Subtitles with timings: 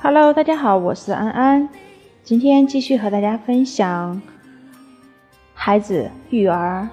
[0.00, 1.68] Hello，大家好，我是安安，
[2.22, 4.22] 今天继续和大家分享
[5.52, 6.88] 孩子育儿。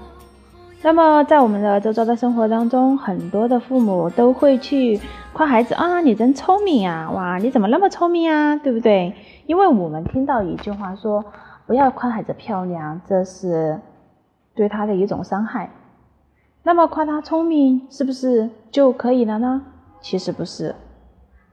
[0.81, 4.99] 那么在我们的周遭的生活当中，很多的父母都会去
[5.33, 9.13] 夸孩子啊，你真聪明啊，哇，你怎么那么聪明啊，对不对？
[9.45, 11.23] 因为我们听到一句话说，
[11.67, 13.79] 不要夸孩子漂亮，这是
[14.55, 15.69] 对他的一种伤害。
[16.63, 19.61] 那么夸他聪明是不是就可以了呢？
[20.02, 20.73] 其实不是。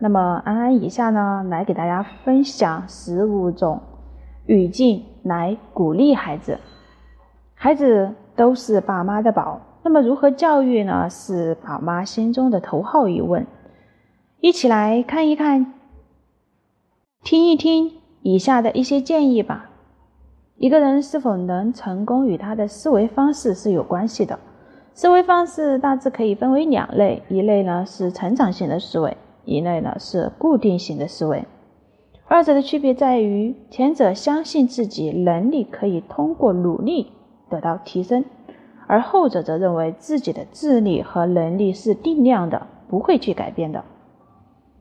[0.02, 3.80] 那么安安以下呢，来给大家分享十五种
[4.47, 6.59] 语境来鼓励孩子。
[7.55, 11.09] 孩子都是爸妈的宝，那么如何教育呢？
[11.09, 13.47] 是宝妈心中的头号疑问。
[14.41, 15.73] 一起来看一看，
[17.23, 17.92] 听一听
[18.23, 19.70] 以下的一些建议吧。
[20.56, 24.37] 一个人是否能成功，与他的思维方式是有关系的。
[24.95, 31.44] 思维方式大致可以分为两类，一类呢是成长型的思维，一类呢是固定型的思维。
[32.26, 37.12] 二者的区别在于，前者相信自己能力可以通过努力
[37.50, 38.24] 得到提升，
[38.86, 43.84] 而后者则认为自己的智力和能力是定量的，不会去改变的。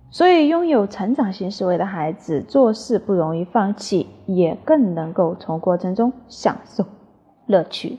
[0.09, 6.85] 所以，拥有成长型思维的孩子做事不容易放弃，也更能够从过程中享受
[7.47, 7.97] 乐趣。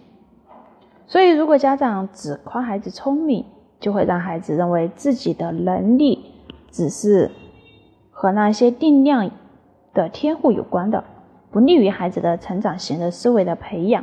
[1.06, 3.44] 所以，如果家长只夸孩子聪明，
[3.80, 6.31] 就会让孩子认为自己的能力
[6.72, 7.30] 只是
[8.10, 9.30] 和那些定量
[9.94, 11.04] 的天赋有关的，
[11.50, 14.02] 不利于孩子的成长型的思维的培养。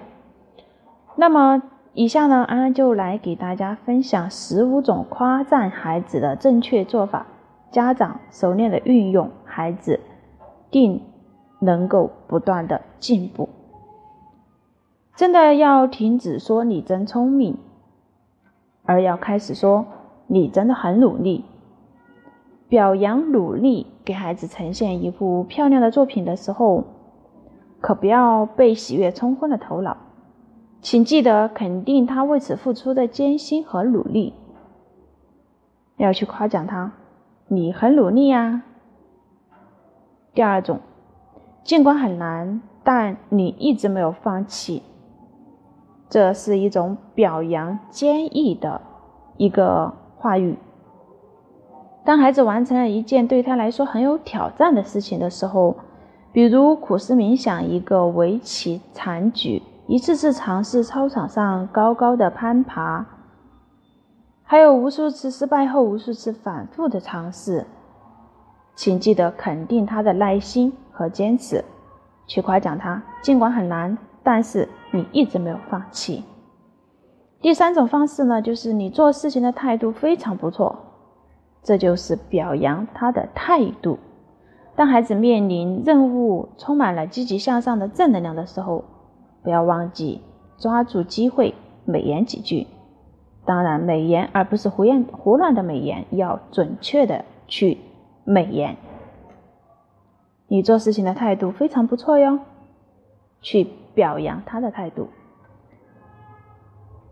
[1.16, 7.26] 那么，以下呢，安安就来给大家分享十五种夸赞孩子的正确做法，
[7.72, 10.00] 家长熟练的运用，孩子
[10.70, 11.02] 定
[11.60, 13.50] 能够不断的进步。
[15.16, 17.58] 真的要停止说你真聪明，
[18.86, 19.86] 而要开始说
[20.28, 21.44] 你真的很努力。
[22.70, 26.84] 表扬努力，给孩子呈现一幅漂亮的作品的时候，
[27.82, 29.98] 可不要被喜悦冲昏了头脑。
[30.80, 34.34] 请记得肯定他为此付出的艰辛和努力，
[35.98, 36.94] 要去夸奖他，
[37.48, 38.62] 你很努力呀。
[40.34, 40.80] 第二种，
[41.64, 44.84] 尽管很难，但你一直没有放弃。
[46.08, 48.82] 这是一种表扬坚毅的
[49.38, 50.58] 一个话语。
[52.04, 55.76] 当孩子完成了一件对他来说很有挑战的事情的时候，
[56.32, 63.06] 比如苦思冥想一个围棋残局，一次次尝试操场上高高的攀爬，
[64.44, 67.66] 还有无数次失败后无数次反复的尝试，
[68.76, 71.64] 请记得肯定他的耐心和坚持，
[72.26, 73.98] 去夸奖他，尽管很难。
[74.22, 76.24] 但是你一直没有放弃。
[77.42, 80.78] 第三种方式呢，就是你做事情的态度非常不错，
[81.64, 84.00] 这就是表扬他的态度。
[84.76, 88.86] 当孩子面临任务充满了积极向上的正能量的时候，
[89.44, 90.22] 不要忘记
[90.58, 91.54] 抓住机会
[91.86, 92.68] 美言几句。
[93.46, 97.78] 当然，美言而不是胡言胡乱的美言，要准确的去
[98.24, 98.78] 美言。
[100.48, 102.40] 你做事情的态度非常不错哟，
[103.42, 103.68] 去。
[103.96, 105.10] 表扬他的态度。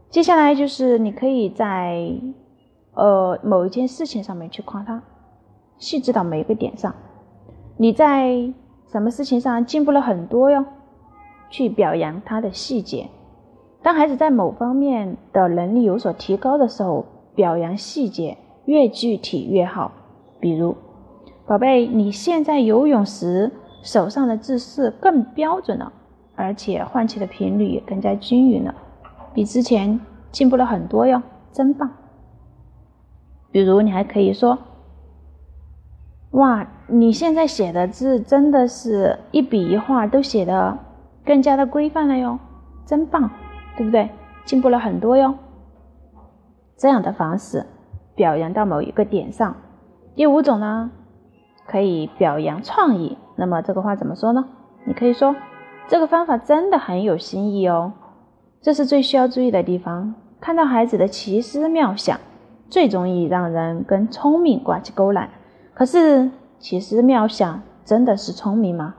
[0.10, 2.14] 接下来就是你可以在
[2.98, 5.04] 呃某一件事情上面去夸他，
[5.78, 6.94] 细致到每一个点上。
[7.78, 8.52] 你在
[8.92, 10.66] 什么事情上进步了很多哟？
[11.52, 13.08] 去表扬他的细节。
[13.84, 17.06] 当孩子在某方面的能力有所提高的时候，
[17.36, 19.92] 表扬细节越具体越好。
[20.40, 20.76] 比如，
[21.46, 23.52] 宝贝，你现在游泳时
[23.84, 25.94] 手上的姿势更标准了。
[26.36, 28.74] 而且换气的频率也更加均匀了，
[29.34, 30.00] 比之前
[30.32, 31.22] 进步了很多哟，
[31.52, 31.92] 真棒！
[33.58, 34.56] 比如你还可以说
[36.38, 40.78] ：“哇，你现在写的字真的是一笔一画都写的
[41.26, 42.38] 更加的规范了哟，
[42.86, 43.32] 真棒，
[43.76, 44.12] 对不对？
[44.46, 45.34] 进步了很多哟。”
[46.78, 47.66] 这样的方式
[48.14, 49.56] 表扬到某一个点上。
[50.16, 50.92] 第五种呢，
[51.66, 53.18] 可以表扬创意。
[53.38, 54.46] 那么这个话怎么说呢？
[54.86, 55.36] 你可以说。
[55.88, 57.94] 这个方法真的很有新意哦，
[58.62, 60.14] 这是最需要注意的地方。
[60.40, 62.20] 看到孩子的奇思妙想，
[62.70, 65.30] 最容易让人跟聪明挂起钩来。
[65.74, 68.96] 可是，奇思妙想真的是聪明吗？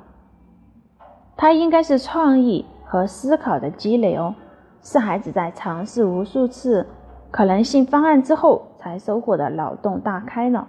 [1.37, 4.35] 它应该是创意和思考的积累哦，
[4.82, 6.87] 是孩子在尝试无数次
[7.31, 10.67] 可能性方案之后才收获的脑洞大开呢。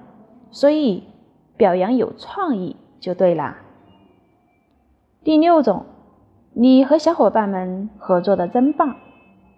[0.51, 1.03] 所以，
[1.57, 3.57] 表扬有创意就对啦。
[5.23, 5.85] 第六种。
[6.51, 8.95] 你和小伙伴们合作的真棒，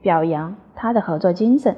[0.02, 1.78] 表扬他的合作精神。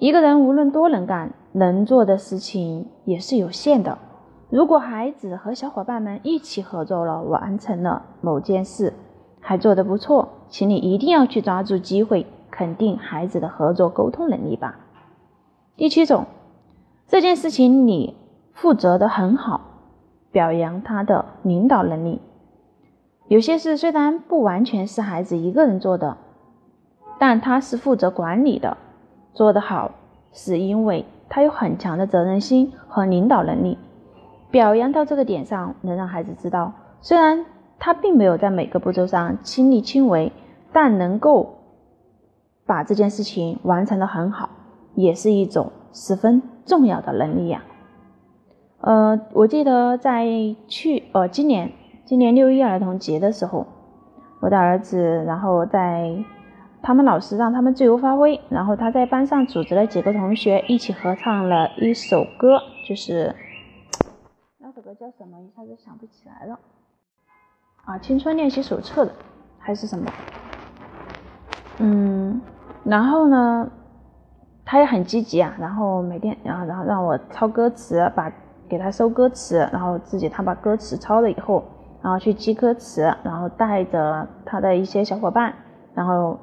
[0.00, 3.98] 一个人无论多能干，能做的事情也是有限的。
[4.48, 8.94] 如果孩子和小伙伴们一起合作了，完成了某件事，
[9.40, 14.80] 还做得不错，请你一定要去抓住机会，肯定孩子的合作沟通能力吧。
[15.76, 16.24] 第七种，
[17.06, 18.16] 这件事情你
[18.54, 19.60] 负责的很好，
[20.32, 22.22] 表扬他的领导能力。
[23.28, 26.16] 有些事虽然不完全是孩子一个人做的，
[27.18, 28.78] 但他是负责管理的，
[29.32, 29.92] 做得好，
[30.32, 33.78] 是因为他有很强的责任心和领导能力。
[34.50, 37.46] 表扬到这个点上，能让孩子知道，虽然
[37.78, 40.32] 他并没有在每个步骤上亲力亲为，
[40.72, 41.58] 但能够
[42.66, 44.50] 把这件事情完成的很好，
[44.94, 47.62] 也是一种十分重要的能力呀。
[48.80, 50.26] 呃，我记得在
[50.66, 51.70] 去呃今年
[52.04, 53.66] 今年六一儿童节的时候，
[54.40, 56.24] 我的儿子然后在
[56.82, 63.34] 他们老师让他们自由发挥，然后他在班上组织了几个同学一起合唱了一首歌，就是。
[64.72, 65.38] 这个叫什么？
[65.40, 66.58] 一下子想不起来了。
[67.84, 69.12] 啊，青春练习手册的
[69.58, 70.06] 还是什么？
[71.78, 72.40] 嗯，
[72.84, 73.68] 然后呢，
[74.64, 75.54] 他也很积极啊。
[75.58, 78.32] 然后每天，然后然后让我抄歌词，把
[78.68, 81.62] 给他搜歌词，然后自己他把歌词抄了以后，
[82.00, 85.52] 然后去记歌词，然后带着他的一些小伙伴，
[85.94, 86.38] 然后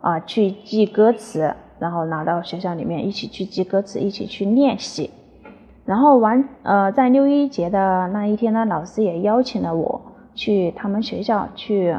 [0.00, 5.10] 啊去记歌词，然后拿到学校里面一起去记歌词，一起去练习。
[5.84, 10.00] 然后完，呃，在六一节的那一天呢，老师也邀请了我
[10.34, 11.96] 去他们学校去，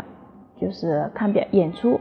[0.59, 1.99] 就是看表演出。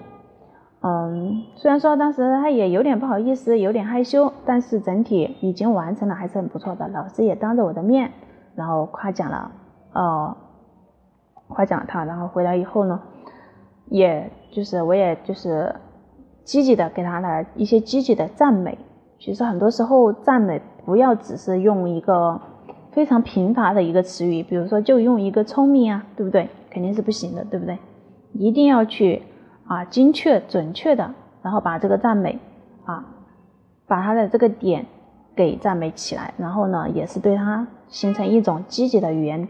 [0.82, 6.87] 嗯，虽然说当时他也有点不好意思，有点害羞，但是整体已经完成了，还是很不错的。
[6.88, 8.12] 老师也当着我的面，
[8.55, 9.50] 然后夸奖了，
[9.93, 10.37] 呃，
[11.49, 12.05] 夸奖他。
[12.05, 13.00] 然后回来以后呢，
[13.87, 15.75] 也就是我也就是
[16.44, 18.78] 积极的给他来一些积极的赞美。
[19.19, 20.60] 其实很多时候赞美。
[20.82, 22.40] 不要只是用一个
[22.90, 26.48] 非常贫乏的一个词语，比如说就用一个聪明啊，对不对？
[26.70, 27.78] 肯定是不行的，对不对？
[28.32, 29.22] 一定要去
[29.66, 32.40] 啊，精确准确的，然后把这个赞美
[32.86, 33.04] 啊，
[33.86, 34.86] 把他的这个点
[35.36, 39.46] 给赞美起来，然后呢，也是对他形成一种积极的语言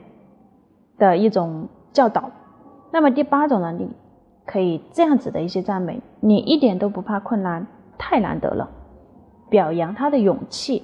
[0.99, 2.31] 的一种教导。
[2.91, 3.89] 那么第八种呢，你
[4.51, 7.65] 可以这样子的一些赞美，你一点都不怕困难，
[7.97, 8.69] 太难得了，
[9.49, 10.83] 表扬他的勇气。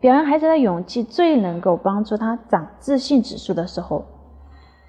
[0.00, 4.02] 表扬孩子的勇气最能够帮助他长自信指数的时候，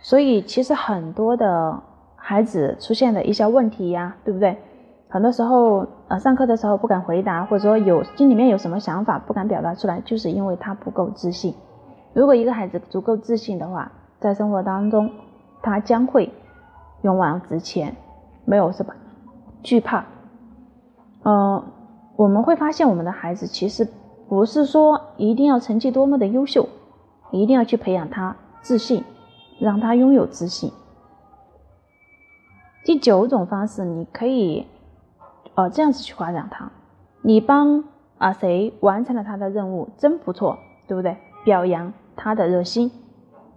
[0.01, 1.83] 所以其实很多的
[2.15, 4.57] 孩子出现的一些问题呀，对不对？
[5.09, 11.53] 很多时候，呃，上课的时候不敢回答，或者说有心里面有什么想法不敢表达出来，就是因为他不够自信。
[12.13, 13.91] 如果一个孩子足够自信的话，
[14.21, 15.11] 在生活当中，
[15.61, 16.31] 他将会
[17.01, 17.95] 勇往直前，
[18.45, 18.93] 没有什么
[19.63, 20.05] 惧怕。
[21.23, 21.63] 嗯，
[22.15, 23.87] 我们会发现我们的孩子其实。
[24.29, 26.69] 不是说一定要成绩多么的优秀，
[27.31, 29.03] 一定要去培养他自信，
[29.59, 30.71] 让他拥有自信。
[32.85, 34.65] 第九种方式，你可以，
[35.55, 36.71] 呃，这样子去夸奖他：
[37.21, 37.83] 你帮
[38.19, 40.57] 啊谁完成了他的任务，真不错，
[40.87, 41.17] 对不对？
[41.43, 42.89] 表扬他的热心。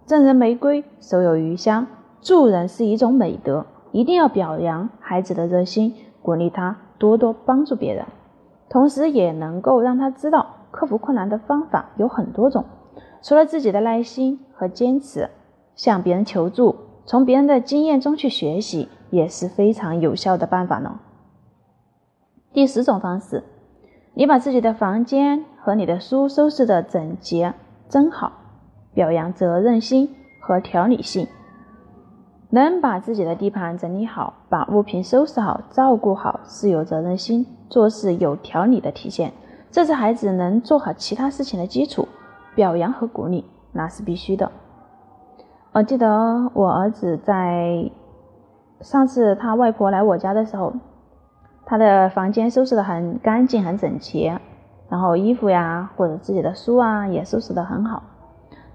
[0.05, 1.87] 赠人玫瑰，手有余香。
[2.25, 5.93] 助人是一种美德，一定要表扬孩子的热心，
[6.23, 8.03] 鼓励他多多帮助别人，
[8.67, 10.47] 同时也能够让他知道。
[10.71, 12.65] 克服困难的方法有很多种，
[13.21, 15.29] 除了自己的耐心和坚持，
[15.75, 20.99] 向别人求助，从别人的经验中去学习，也是非常有效的办法呢。
[22.53, 23.43] 第十种方式，
[24.15, 27.53] 你把自己的房间和你的书收拾的整洁
[27.87, 28.31] 真好，
[28.95, 30.09] 表扬责任心
[30.41, 31.27] 和条理性。
[32.55, 39.33] 能把自己的地盘整理好，把物品收拾好，照顾好，是有责任心、做事有条理的体现。
[39.69, 42.07] 这是孩子能做好其他事情的基础，
[42.55, 43.43] 表扬和鼓励
[43.73, 44.49] 那是必须的。
[45.73, 47.91] 我记得我儿子在
[48.79, 50.71] 上次他外婆来我家的时候，
[51.65, 54.31] 他的房间收拾的很干净、很整齐，
[54.87, 58.01] 然后衣服呀或者自己的书啊也收拾的很好。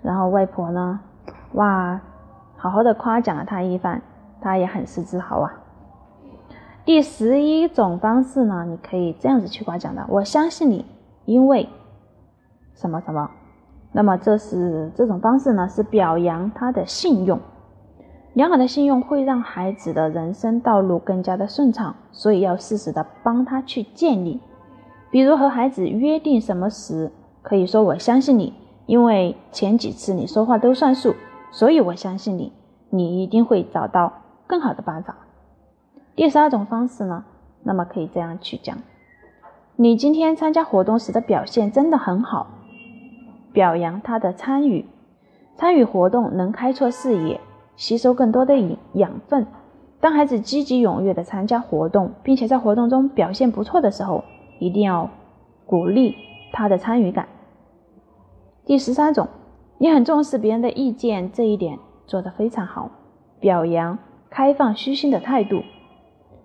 [0.03, 1.01] 然后外婆呢，
[1.55, 1.99] 哇，
[2.63, 4.03] 好好的夸奖了他一番，
[4.39, 5.51] 他也很是自豪啊。
[6.85, 10.05] 第十一种方式呢，你可以这样子去夸奖的。
[10.11, 10.85] 我相信你，
[11.25, 11.67] 因为
[12.75, 13.31] 什么什么。
[13.93, 17.41] 那么这是这种方式呢，是表扬他的信用。
[18.35, 24.39] 良好的信用会让孩子的人生道路更加的顺畅，所以要适时的帮他去建立。
[25.11, 28.53] 比如和孩子约定什么时，可以说我相信你，
[28.85, 31.15] 因为前几次你说话都算数，
[31.51, 32.53] 所以我相信你，
[32.91, 34.13] 你一定会找到
[34.47, 35.17] 更好的办法。
[36.15, 37.25] 第十二种方式呢，
[37.63, 38.79] 那么可以这样去讲：
[39.77, 42.49] 你今天参加活动时的表现真的很好，
[43.53, 44.87] 表扬他的参与，
[45.57, 47.41] 参与活动能开拓视野，
[47.77, 49.47] 吸收更多的养养分。
[50.01, 54.25] 当孩子积极踊跃地参加活动，并且在活动中表现不错的时候，
[54.59, 55.11] 一定要
[55.67, 56.17] 鼓励
[56.53, 57.29] 他的参与感。
[58.65, 59.29] 第十三种，
[59.83, 62.91] 你很重视别人的意见，这一点做得非常好。
[63.41, 65.63] 表扬开放虚心的态度，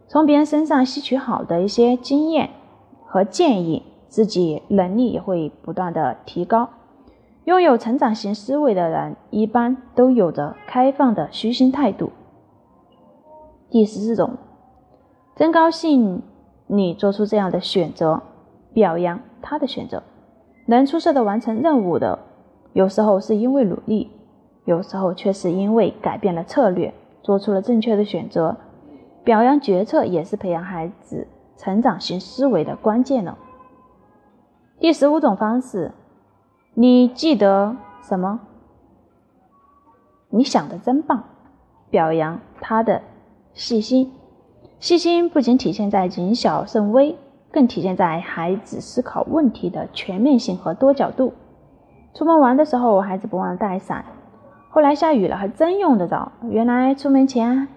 [0.08, 2.51] 从别人身上吸取好的一些经验
[3.06, 6.70] 和建议，自己能力也会不断的提高。
[7.44, 12.13] 拥有成长型思维的人，一般都有着开放的虚心态度。
[13.70, 14.38] 第十四种，
[15.36, 16.22] 真高兴
[16.68, 18.24] 你做出这样的选择，
[18.72, 20.04] 表扬他的选择。
[20.68, 22.20] 能出色的完成任务的，
[22.75, 24.12] 有时候是因为努力，
[24.65, 28.58] 有时候却是因为改变了策略，做出了正确的选择。
[29.24, 33.38] 表扬决策也是培养孩子成长型思维的关键呢。
[34.77, 35.94] 第十五种方式。
[36.74, 38.41] 你记得什么？
[40.29, 41.24] 你想的真棒！
[41.89, 43.01] 表扬他的
[43.53, 44.12] 细心。
[44.79, 47.17] 细心不仅体现在谨小慎微，
[47.53, 51.32] 更体现在孩子思考问题的全面性和多角度。
[52.15, 54.05] 出门玩的时候，孩子不忘带伞，
[54.69, 56.31] 后来下雨了，还真用得着。
[56.43, 57.67] 原来出门前，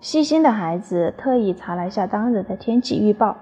[0.00, 3.38] 细心的孩子特意查了一下当日的天气预报。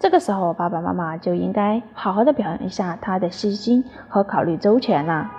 [0.00, 5.30] 这个时候，爸爸妈妈就应该好好的表扬一下他的细心和考虑周全了。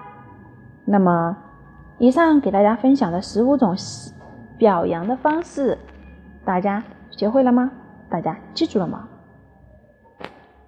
[0.85, 1.35] 那么，
[1.97, 3.75] 以上给大家分享的十五种
[4.57, 5.77] 表扬的方式，
[6.45, 7.69] 大家学会了吗？
[8.09, 9.09] 大家记住了吗？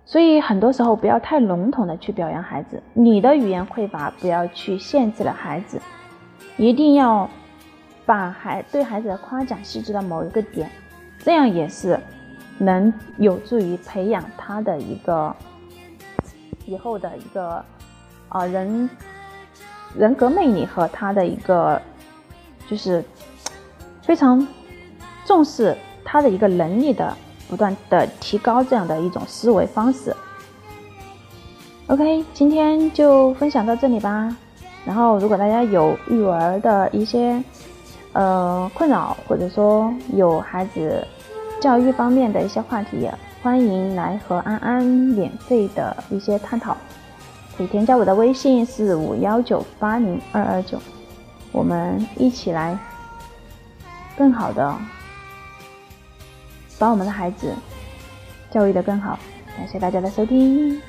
[0.10, 5.80] 所以，很多时候不要太笼统的去表扬孩子，你的语言匮乏不要去限制了孩子，
[6.58, 7.30] 一定要
[8.08, 10.68] 把孩对孩子的夸奖细致到某一个点，
[11.20, 12.00] 这样也是。
[12.62, 15.34] 能有助于培养他的一个
[16.66, 17.64] 以后的一个
[18.28, 18.90] 啊人
[19.96, 21.82] 人格魅力和他的一个
[22.68, 23.02] 就是
[24.02, 24.46] 非常
[25.24, 25.74] 重视
[26.04, 27.16] 他的一个能力的
[27.50, 30.16] 不断的提高这样的一种思维方式。
[31.88, 34.34] OK，今天就分享到这里吧。
[34.86, 37.44] 然后，如果大家有育儿的一些
[38.14, 41.06] 呃困扰，或者说有孩子。
[41.62, 43.12] 教育方面的一些话题，
[43.44, 46.78] 欢迎来和安安免费的一些探讨。
[47.58, 50.80] 可以添加我的微信是五幺九八零二二九，
[51.52, 52.80] 我们一起来
[54.18, 54.74] 更好的
[56.80, 57.54] 把我们的孩子
[58.50, 59.20] 教育的更好。
[59.56, 60.82] 感谢大家的收听，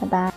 [0.00, 0.35] 拜拜。